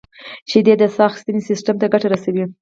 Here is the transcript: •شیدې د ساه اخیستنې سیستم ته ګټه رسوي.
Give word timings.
•شیدې 0.49 0.73
د 0.77 0.83
ساه 0.95 1.05
اخیستنې 1.09 1.41
سیستم 1.49 1.75
ته 1.81 1.85
ګټه 1.93 2.07
رسوي. 2.13 2.43